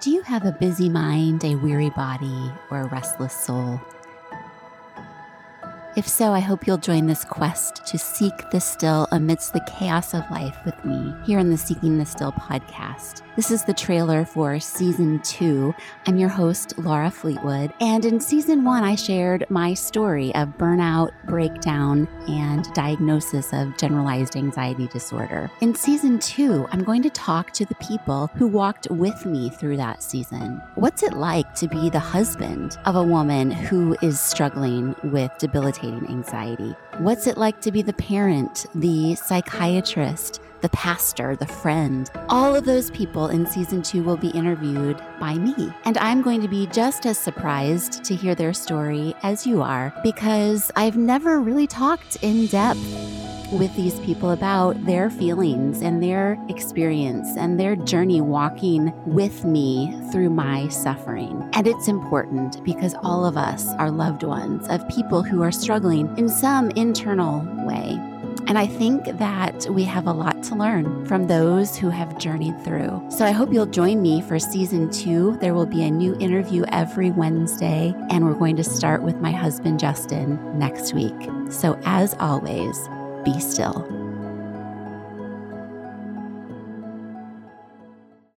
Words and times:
Do 0.00 0.10
you 0.10 0.22
have 0.22 0.46
a 0.46 0.52
busy 0.52 0.88
mind, 0.88 1.44
a 1.44 1.56
weary 1.56 1.90
body, 1.90 2.50
or 2.70 2.80
a 2.80 2.86
restless 2.86 3.34
soul? 3.34 3.78
If 6.00 6.08
so, 6.08 6.32
I 6.32 6.40
hope 6.40 6.66
you'll 6.66 6.78
join 6.78 7.08
this 7.08 7.26
quest 7.26 7.84
to 7.84 7.98
seek 7.98 8.48
the 8.48 8.58
still 8.58 9.06
amidst 9.12 9.52
the 9.52 9.60
chaos 9.68 10.14
of 10.14 10.22
life 10.30 10.56
with 10.64 10.82
me 10.82 11.12
here 11.26 11.38
in 11.38 11.50
the 11.50 11.58
Seeking 11.58 11.98
the 11.98 12.06
Still 12.06 12.32
podcast. 12.32 13.20
This 13.36 13.50
is 13.50 13.64
the 13.64 13.74
trailer 13.74 14.24
for 14.24 14.58
season 14.60 15.20
two. 15.20 15.74
I'm 16.06 16.16
your 16.16 16.30
host, 16.30 16.78
Laura 16.78 17.10
Fleetwood. 17.10 17.74
And 17.80 18.06
in 18.06 18.18
season 18.18 18.64
one, 18.64 18.82
I 18.82 18.94
shared 18.94 19.44
my 19.50 19.74
story 19.74 20.34
of 20.34 20.48
burnout, 20.56 21.10
breakdown, 21.26 22.08
and 22.28 22.64
diagnosis 22.72 23.52
of 23.52 23.76
generalized 23.76 24.36
anxiety 24.36 24.88
disorder. 24.88 25.50
In 25.60 25.74
season 25.74 26.18
two, 26.18 26.66
I'm 26.72 26.82
going 26.82 27.02
to 27.02 27.10
talk 27.10 27.52
to 27.52 27.66
the 27.66 27.74
people 27.74 28.28
who 28.36 28.46
walked 28.46 28.90
with 28.90 29.26
me 29.26 29.50
through 29.50 29.76
that 29.76 30.02
season. 30.02 30.62
What's 30.76 31.02
it 31.02 31.12
like 31.12 31.54
to 31.56 31.68
be 31.68 31.90
the 31.90 31.98
husband 31.98 32.78
of 32.86 32.96
a 32.96 33.02
woman 33.02 33.50
who 33.50 33.96
is 34.00 34.18
struggling 34.18 34.96
with 35.04 35.30
debilitating? 35.38 35.89
Anxiety. 36.08 36.74
What's 36.98 37.26
it 37.26 37.38
like 37.38 37.60
to 37.62 37.72
be 37.72 37.82
the 37.82 37.92
parent, 37.92 38.66
the 38.74 39.14
psychiatrist, 39.14 40.40
the 40.60 40.68
pastor, 40.70 41.36
the 41.36 41.46
friend. 41.46 42.10
All 42.28 42.54
of 42.54 42.64
those 42.64 42.90
people 42.90 43.28
in 43.28 43.46
season 43.46 43.82
two 43.82 44.02
will 44.02 44.16
be 44.16 44.28
interviewed 44.28 45.00
by 45.18 45.34
me. 45.34 45.72
And 45.84 45.96
I'm 45.98 46.22
going 46.22 46.42
to 46.42 46.48
be 46.48 46.66
just 46.66 47.06
as 47.06 47.18
surprised 47.18 48.04
to 48.04 48.14
hear 48.14 48.34
their 48.34 48.52
story 48.52 49.14
as 49.22 49.46
you 49.46 49.62
are 49.62 49.92
because 50.02 50.70
I've 50.76 50.96
never 50.96 51.40
really 51.40 51.66
talked 51.66 52.16
in 52.22 52.46
depth 52.46 53.19
with 53.52 53.74
these 53.76 53.98
people 54.00 54.30
about 54.30 54.84
their 54.84 55.10
feelings 55.10 55.82
and 55.82 56.02
their 56.02 56.38
experience 56.48 57.28
and 57.36 57.58
their 57.58 57.76
journey 57.76 58.20
walking 58.20 58.92
with 59.06 59.44
me 59.44 60.00
through 60.12 60.30
my 60.30 60.68
suffering. 60.68 61.48
And 61.52 61.66
it's 61.66 61.88
important 61.88 62.62
because 62.64 62.94
all 63.02 63.24
of 63.24 63.36
us 63.36 63.68
are 63.74 63.90
loved 63.90 64.22
ones 64.22 64.68
of 64.68 64.88
people 64.88 65.22
who 65.22 65.42
are 65.42 65.52
struggling 65.52 66.16
in 66.16 66.28
some 66.28 66.70
internal 66.70 67.40
way. 67.66 67.98
And 68.46 68.58
I 68.58 68.66
think 68.66 69.04
that 69.04 69.66
we 69.70 69.84
have 69.84 70.06
a 70.06 70.12
lot 70.12 70.42
to 70.44 70.54
learn 70.54 71.06
from 71.06 71.26
those 71.28 71.76
who 71.76 71.88
have 71.88 72.18
journeyed 72.18 72.60
through. 72.64 73.00
So 73.08 73.24
I 73.24 73.30
hope 73.30 73.52
you'll 73.52 73.66
join 73.66 74.02
me 74.02 74.22
for 74.22 74.38
season 74.38 74.90
two. 74.90 75.36
There 75.40 75.54
will 75.54 75.66
be 75.66 75.82
a 75.84 75.90
new 75.90 76.16
interview 76.18 76.64
every 76.68 77.10
Wednesday, 77.12 77.94
and 78.10 78.24
we're 78.24 78.34
going 78.34 78.56
to 78.56 78.64
start 78.64 79.02
with 79.02 79.16
my 79.16 79.30
husband, 79.30 79.78
Justin, 79.78 80.58
next 80.58 80.94
week. 80.94 81.14
So 81.48 81.78
as 81.84 82.14
always, 82.14 82.88
be 83.24 83.38
still. 83.40 84.09